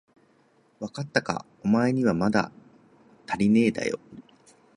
[0.79, 2.51] わかったか、おまえにはまだ
[3.27, 3.99] たりねえだよ。